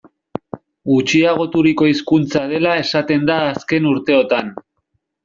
Gutxiagoturiko 0.91 1.89
hizkuntza 1.89 2.41
dela 2.53 2.71
esaten 2.87 3.29
da 3.31 3.37
azken 3.51 3.87
urteotan. 3.91 4.51